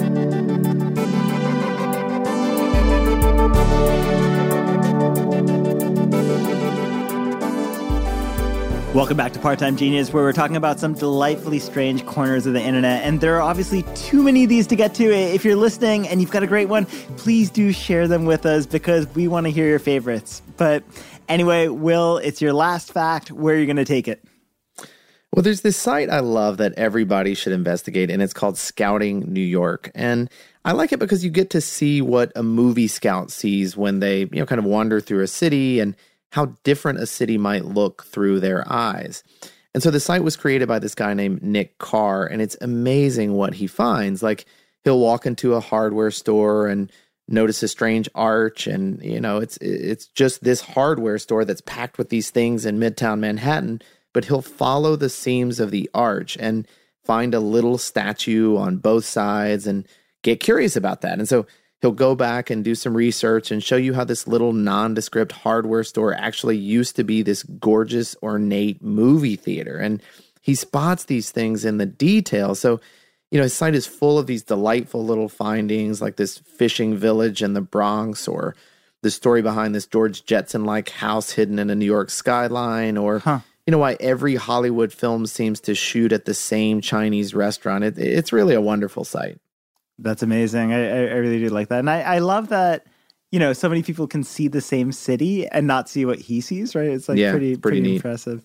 Welcome 8.93 9.15
back 9.15 9.31
to 9.31 9.39
Part 9.39 9.57
Time 9.57 9.77
Genius, 9.77 10.11
where 10.11 10.21
we're 10.21 10.33
talking 10.33 10.57
about 10.57 10.77
some 10.77 10.95
delightfully 10.95 11.59
strange 11.59 12.05
corners 12.05 12.45
of 12.45 12.51
the 12.51 12.61
internet. 12.61 13.05
And 13.05 13.21
there 13.21 13.37
are 13.37 13.41
obviously 13.41 13.83
too 13.95 14.21
many 14.21 14.43
of 14.43 14.49
these 14.49 14.67
to 14.67 14.75
get 14.75 14.93
to. 14.95 15.09
If 15.09 15.45
you're 15.45 15.55
listening 15.55 16.09
and 16.09 16.19
you've 16.19 16.29
got 16.29 16.43
a 16.43 16.47
great 16.47 16.67
one, 16.67 16.83
please 17.15 17.49
do 17.49 17.71
share 17.71 18.09
them 18.09 18.25
with 18.25 18.45
us 18.45 18.65
because 18.65 19.07
we 19.15 19.29
want 19.29 19.45
to 19.45 19.49
hear 19.49 19.65
your 19.65 19.79
favorites. 19.79 20.41
But 20.57 20.83
anyway, 21.29 21.69
Will, 21.69 22.17
it's 22.17 22.41
your 22.41 22.51
last 22.51 22.91
fact. 22.91 23.31
Where 23.31 23.55
are 23.55 23.57
you 23.57 23.65
going 23.65 23.77
to 23.77 23.85
take 23.85 24.09
it? 24.09 24.25
Well, 25.33 25.41
there's 25.41 25.61
this 25.61 25.77
site 25.77 26.09
I 26.09 26.19
love 26.19 26.57
that 26.57 26.73
everybody 26.73 27.33
should 27.33 27.53
investigate, 27.53 28.11
and 28.11 28.21
it's 28.21 28.33
called 28.33 28.57
Scouting 28.57 29.21
New 29.21 29.39
York. 29.39 29.89
And 29.95 30.29
I 30.65 30.73
like 30.73 30.91
it 30.91 30.99
because 30.99 31.23
you 31.23 31.29
get 31.29 31.49
to 31.51 31.61
see 31.61 32.01
what 32.01 32.33
a 32.35 32.43
movie 32.43 32.89
scout 32.89 33.31
sees 33.31 33.77
when 33.77 33.99
they, 33.99 34.23
you 34.23 34.39
know, 34.39 34.45
kind 34.45 34.59
of 34.59 34.65
wander 34.65 34.99
through 34.99 35.23
a 35.23 35.27
city 35.27 35.79
and 35.79 35.95
how 36.31 36.55
different 36.63 36.99
a 36.99 37.05
city 37.05 37.37
might 37.37 37.65
look 37.65 38.03
through 38.03 38.39
their 38.39 38.69
eyes. 38.71 39.23
And 39.73 39.81
so 39.81 39.91
the 39.91 39.99
site 39.99 40.23
was 40.23 40.35
created 40.35 40.67
by 40.67 40.79
this 40.79 40.95
guy 40.95 41.13
named 41.13 41.43
Nick 41.43 41.77
Carr, 41.77 42.25
and 42.25 42.41
it's 42.41 42.57
amazing 42.59 43.33
what 43.33 43.53
he 43.55 43.67
finds. 43.67 44.21
Like 44.21 44.45
he'll 44.83 44.99
walk 44.99 45.25
into 45.25 45.53
a 45.53 45.61
hardware 45.61 46.11
store 46.11 46.67
and 46.67 46.91
notice 47.27 47.63
a 47.63 47.67
strange 47.67 48.09
arch, 48.13 48.67
and 48.67 49.01
you 49.03 49.21
know 49.21 49.37
it's 49.37 49.57
it's 49.57 50.07
just 50.07 50.43
this 50.43 50.61
hardware 50.61 51.17
store 51.17 51.45
that's 51.45 51.61
packed 51.61 51.97
with 51.97 52.09
these 52.09 52.31
things 52.31 52.65
in 52.65 52.79
Midtown 52.79 53.19
Manhattan. 53.19 53.81
But 54.13 54.25
he'll 54.25 54.41
follow 54.41 54.97
the 54.97 55.09
seams 55.09 55.61
of 55.61 55.71
the 55.71 55.89
arch 55.93 56.35
and 56.37 56.67
find 57.05 57.33
a 57.33 57.39
little 57.39 57.77
statue 57.77 58.57
on 58.57 58.77
both 58.77 59.05
sides 59.05 59.65
and 59.65 59.87
get 60.21 60.41
curious 60.41 60.75
about 60.75 60.99
that. 61.01 61.17
And 61.17 61.29
so 61.29 61.45
he'll 61.81 61.91
go 61.91 62.15
back 62.15 62.49
and 62.49 62.63
do 62.63 62.75
some 62.75 62.95
research 62.95 63.51
and 63.51 63.63
show 63.63 63.75
you 63.75 63.93
how 63.93 64.03
this 64.03 64.27
little 64.27 64.53
nondescript 64.53 65.31
hardware 65.31 65.83
store 65.83 66.13
actually 66.13 66.57
used 66.57 66.95
to 66.95 67.03
be 67.03 67.21
this 67.21 67.43
gorgeous, 67.43 68.15
ornate 68.21 68.81
movie 68.81 69.35
theater. 69.35 69.77
And 69.77 70.01
he 70.41 70.55
spots 70.55 71.05
these 71.05 71.31
things 71.31 71.65
in 71.65 71.77
the 71.77 71.85
detail. 71.85 72.55
So, 72.55 72.79
you 73.31 73.37
know, 73.37 73.43
his 73.43 73.53
site 73.53 73.75
is 73.75 73.87
full 73.87 74.19
of 74.19 74.27
these 74.27 74.43
delightful 74.43 75.03
little 75.03 75.29
findings 75.29 76.01
like 76.01 76.17
this 76.17 76.37
fishing 76.37 76.95
village 76.95 77.41
in 77.41 77.53
the 77.53 77.61
Bronx 77.61 78.27
or 78.27 78.55
the 79.01 79.11
story 79.11 79.41
behind 79.41 79.73
this 79.73 79.87
George 79.87 80.25
Jetson 80.25 80.65
like 80.65 80.89
house 80.89 81.31
hidden 81.31 81.57
in 81.57 81.69
a 81.69 81.75
New 81.75 81.85
York 81.85 82.09
skyline 82.09 82.97
or. 82.97 83.19
Huh. 83.19 83.39
You 83.67 83.71
know 83.71 83.77
why 83.77 83.95
every 83.99 84.35
Hollywood 84.35 84.91
film 84.91 85.27
seems 85.27 85.59
to 85.61 85.75
shoot 85.75 86.11
at 86.11 86.25
the 86.25 86.33
same 86.33 86.81
Chinese 86.81 87.35
restaurant? 87.35 87.83
It, 87.83 87.99
it's 87.99 88.33
really 88.33 88.55
a 88.55 88.59
wonderful 88.59 89.03
site. 89.03 89.37
That's 90.01 90.23
amazing. 90.23 90.73
I, 90.73 90.77
I 90.77 91.15
really 91.15 91.39
do 91.39 91.49
like 91.49 91.69
that. 91.69 91.79
And 91.79 91.89
I, 91.89 92.01
I 92.01 92.19
love 92.19 92.49
that, 92.49 92.85
you 93.31 93.39
know, 93.39 93.53
so 93.53 93.69
many 93.69 93.83
people 93.83 94.07
can 94.07 94.23
see 94.23 94.47
the 94.47 94.61
same 94.61 94.91
city 94.91 95.47
and 95.47 95.67
not 95.67 95.87
see 95.87 96.05
what 96.05 96.19
he 96.19 96.41
sees, 96.41 96.75
right? 96.75 96.89
It's 96.89 97.07
like 97.07 97.17
yeah, 97.17 97.31
pretty, 97.31 97.55
pretty, 97.55 97.79
pretty 97.79 97.95
impressive. 97.95 98.43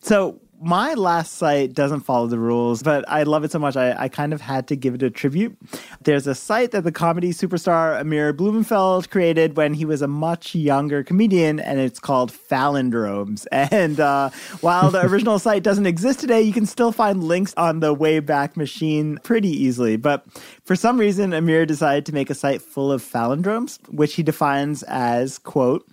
So 0.00 0.40
my 0.60 0.94
last 0.94 1.34
site 1.34 1.74
doesn't 1.74 2.00
follow 2.00 2.26
the 2.26 2.38
rules, 2.38 2.82
but 2.82 3.04
I 3.08 3.24
love 3.24 3.44
it 3.44 3.52
so 3.52 3.58
much 3.58 3.76
I, 3.76 3.94
I 4.04 4.08
kind 4.08 4.32
of 4.32 4.40
had 4.40 4.68
to 4.68 4.76
give 4.76 4.94
it 4.94 5.02
a 5.02 5.10
tribute. 5.10 5.56
There's 6.02 6.26
a 6.26 6.34
site 6.34 6.70
that 6.70 6.84
the 6.84 6.92
comedy 6.92 7.30
superstar 7.30 8.00
Amir 8.00 8.32
Blumenfeld 8.32 9.10
created 9.10 9.56
when 9.56 9.74
he 9.74 9.84
was 9.84 10.02
a 10.02 10.08
much 10.08 10.54
younger 10.54 11.02
comedian, 11.02 11.60
and 11.60 11.78
it's 11.78 12.00
called 12.00 12.32
Phallendromes. 12.32 13.46
And 13.76 13.98
uh, 14.00 14.30
while 14.60 14.90
the 14.90 15.04
original 15.04 15.38
site 15.38 15.62
doesn't 15.62 15.86
exist 15.86 16.20
today, 16.20 16.40
you 16.40 16.52
can 16.52 16.66
still 16.66 16.92
find 16.92 17.24
links 17.24 17.52
on 17.56 17.80
the 17.80 17.94
Wayback 17.94 18.56
Machine 18.56 19.18
pretty 19.22 19.48
easily. 19.50 19.96
But 19.96 20.24
for 20.64 20.76
some 20.76 20.98
reason, 20.98 21.32
Amir 21.32 21.66
decided 21.66 22.06
to 22.06 22.14
make 22.14 22.30
a 22.30 22.34
site 22.34 22.62
full 22.62 22.92
of 22.92 23.02
phallendromes, 23.02 23.78
which 23.88 24.14
he 24.14 24.22
defines 24.22 24.82
as, 24.84 25.38
quote, 25.38 25.86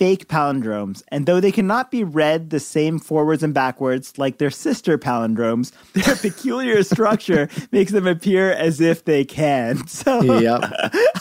fake 0.00 0.28
palindromes, 0.28 1.02
and 1.08 1.26
though 1.26 1.40
they 1.40 1.52
cannot 1.52 1.90
be 1.90 2.02
read 2.02 2.48
the 2.48 2.58
same 2.58 2.98
forwards 2.98 3.42
and 3.42 3.52
backwards 3.52 4.16
like 4.16 4.38
their 4.38 4.50
sister 4.50 4.96
palindromes, 4.96 5.72
their 5.92 6.16
peculiar 6.16 6.82
structure 6.82 7.50
makes 7.70 7.92
them 7.92 8.06
appear 8.06 8.50
as 8.50 8.80
if 8.80 9.04
they 9.04 9.26
can. 9.26 9.78
So 10.00 10.22
yep. 10.22 10.62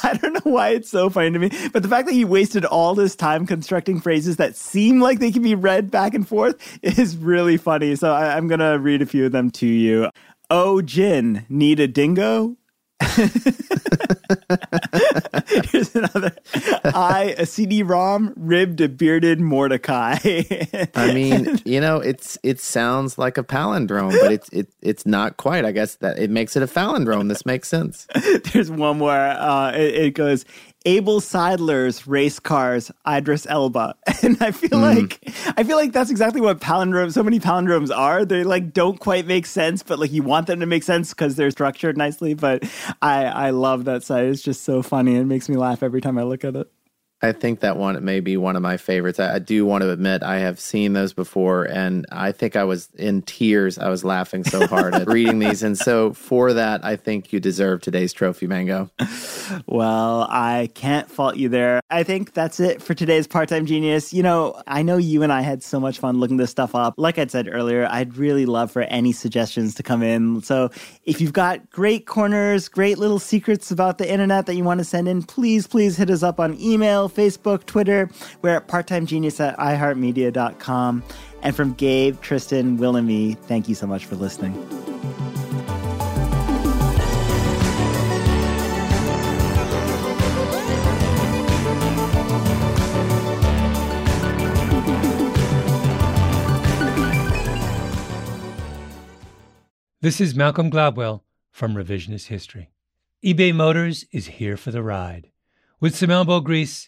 I 0.04 0.18
don't 0.22 0.34
know 0.34 0.52
why 0.52 0.70
it's 0.70 0.90
so 0.90 1.10
funny 1.10 1.32
to 1.32 1.40
me, 1.40 1.52
but 1.74 1.84
the 1.84 1.90
fact 1.90 2.08
that 2.08 2.14
he 2.14 2.24
wasted 2.24 2.64
all 2.64 2.96
this 2.96 3.14
time 3.14 3.46
constructing 3.46 4.00
phrases 4.00 4.38
that 4.38 4.56
seem 4.56 5.02
like 5.02 5.20
they 5.20 5.32
can 5.32 5.42
be 5.42 5.56
read 5.56 5.92
back 5.92 6.14
and 6.14 6.26
forth 6.26 6.56
is 6.82 7.18
really 7.18 7.58
funny. 7.58 7.98
So 7.98 8.14
I, 8.14 8.38
am 8.38 8.48
going 8.48 8.60
to 8.60 8.80
read 8.80 9.02
a 9.02 9.06
few 9.06 9.26
of 9.26 9.34
them 9.34 9.52
to 9.52 9.66
you. 9.66 10.10
Oh, 10.50 10.82
Jin, 10.82 11.46
need 11.50 11.82
a 11.82 11.88
dingo? 11.88 12.56
Here's 15.72 15.96
another. 15.96 16.36
I, 16.84 17.36
a 17.38 17.46
CD-ROM, 17.46 18.34
ribbed 18.36 18.82
a 18.82 18.90
bearded 18.90 19.40
Mordecai. 19.40 20.18
I 20.96 21.14
mean, 21.14 21.60
you 21.66 21.82
know, 21.82 21.98
it's 21.98 22.38
it 22.44 22.60
sounds 22.60 23.18
like 23.18 23.38
a 23.38 23.44
palindrome, 23.44 24.12
but 24.22 24.32
it's 24.32 24.50
it 24.50 24.68
it's 24.82 25.06
not 25.06 25.38
quite. 25.38 25.66
I 25.66 25.72
guess 25.72 25.96
that 25.96 26.20
it 26.20 26.30
makes 26.30 26.56
it 26.56 26.64
a 26.64 26.68
phallendrome. 26.68 27.30
This 27.30 27.46
makes 27.46 27.68
sense. 27.68 28.08
There's 28.54 28.72
one 28.72 29.00
more. 29.00 29.12
Uh, 29.12 29.72
it, 29.72 29.96
it 29.96 30.14
goes. 30.14 30.46
Able 30.86 31.20
Seidler's 31.20 32.08
race 32.08 32.40
cars, 32.40 32.92
Idris 33.08 33.46
Elba. 33.48 33.96
And 34.22 34.42
I 34.42 34.52
feel 34.52 34.72
mm. 34.72 34.82
like 34.98 35.20
I 35.58 35.64
feel 35.64 35.78
like 35.78 35.94
that's 35.94 36.12
exactly 36.12 36.42
what 36.42 36.60
palindromes 36.60 37.14
so 37.14 37.24
many 37.24 37.40
palindromes 37.40 37.96
are. 37.96 38.26
They 38.26 38.44
like 38.44 38.74
don't 38.74 39.00
quite 39.00 39.26
make 39.26 39.46
sense, 39.46 39.82
but 39.82 39.98
like 39.98 40.12
you 40.12 40.24
want 40.24 40.48
them 40.48 40.60
to 40.60 40.66
make 40.66 40.84
sense 40.84 41.12
because 41.12 41.38
they're 41.38 41.52
structured 41.52 41.98
nicely. 41.98 42.34
But 42.34 42.70
I 43.02 43.26
I 43.26 43.50
love 43.52 43.86
that 43.86 44.04
site. 44.04 44.26
It's 44.26 44.42
just 44.42 44.64
so 44.64 44.82
funny. 44.82 45.16
It 45.16 45.24
makes 45.24 45.48
me 45.48 45.56
laugh 45.56 45.84
every 45.84 46.02
time 46.02 46.18
I 46.18 46.24
look 46.24 46.44
at 46.44 46.58
it. 46.58 46.70
I 47.22 47.34
think 47.34 47.60
that 47.60 47.76
one 47.76 48.04
may 48.04 48.22
be 48.22 48.38
one 48.38 48.56
of 48.56 48.62
my 48.62 48.78
favorites. 48.78 49.20
I, 49.20 49.36
I, 49.36 49.40
do 49.40 49.66
want 49.66 49.82
to 49.82 49.92
admit 49.92 50.24
I 50.24 50.40
have 50.40 50.58
seen 50.58 50.94
those 50.94 51.12
before, 51.12 51.66
and 51.66 52.06
I 52.12 52.32
think 52.32 52.56
I 52.56 52.64
was 52.64 52.88
in 52.96 53.24
tears. 53.24 53.78
I 53.78 53.90
was 53.90 54.06
laughing 54.06 54.46
so 54.46 54.66
hard 54.68 54.96
at 54.96 55.08
reading 55.12 55.40
these, 55.40 55.62
and 55.62 55.78
so 55.78 56.14
for 56.14 56.54
that, 56.54 56.86
I 56.86 56.96
think 56.96 57.34
you 57.34 57.42
deserve 57.42 57.82
today's 57.82 58.14
trophy, 58.14 58.48
Mango. 58.48 58.90
Well, 59.66 60.28
I 60.30 60.70
can't 60.76 61.10
fault 61.10 61.36
you 61.36 61.50
there. 61.50 61.82
I 61.90 62.04
think 62.04 62.34
that's 62.34 62.60
it 62.60 62.84
for 62.84 62.94
today's 62.94 63.26
part 63.26 63.50
time 63.50 63.66
genius. 63.66 64.14
You 64.14 64.22
know, 64.22 64.62
I 64.68 64.84
know 64.84 64.98
you 64.98 65.24
and 65.24 65.34
I 65.34 65.42
had 65.42 65.64
so 65.64 65.80
much 65.80 65.98
fun 65.98 66.20
looking 66.20 66.38
this 66.38 66.52
stuff 66.52 66.76
up. 66.76 66.94
Like 66.98 67.18
I 67.18 67.26
said 67.26 67.50
earlier, 67.52 67.88
I'd 67.90 68.16
really 68.16 68.46
love 68.46 68.72
for 68.72 68.84
any 68.84 69.12
suggestions 69.12 69.74
to 69.76 69.84
come 69.84 70.04
in. 70.04 70.42
So 70.44 70.70
if 71.04 71.20
you've 71.20 71.34
got 71.34 71.70
great 71.72 72.06
corners, 72.06 72.70
great 72.70 73.00
little 73.00 73.20
secrets 73.20 73.72
about 73.72 73.98
the 73.98 74.10
internet 74.10 74.46
that 74.46 74.56
you 74.56 74.64
want 74.64 74.80
to 74.80 74.84
send 74.84 75.08
in, 75.08 75.24
please, 75.24 75.66
please 75.66 75.98
hit 75.98 76.10
us 76.12 76.22
up 76.22 76.40
on 76.40 76.60
email, 76.60 77.09
Facebook, 77.10 77.66
Twitter. 77.66 78.10
We're 78.42 78.56
at 78.56 78.68
parttimegenius 78.68 79.40
at 79.40 79.58
iheartmedia.com. 79.58 81.04
And 81.42 81.56
from 81.56 81.74
Gabe, 81.74 82.20
Tristan, 82.22 82.78
Will, 82.78 82.96
and 82.96 83.08
me, 83.08 83.34
thank 83.34 83.70
you 83.70 83.76
so 83.76 83.88
much 83.88 84.06
for 84.06 84.16
listening. 84.16 84.54
This 100.02 100.22
is 100.22 100.34
Malcolm 100.34 100.72
Gladwell 100.72 101.24
from 101.52 101.76
Revisionist 101.76 102.28
History. 102.28 102.70
eBay 103.22 103.54
Motors 103.54 104.06
is 104.14 104.28
here 104.28 104.56
for 104.56 104.72
the 104.72 104.82
ride. 104.82 105.30
With 105.82 105.94
some 105.94 106.10
elbow 106.10 106.40
grease, 106.40 106.88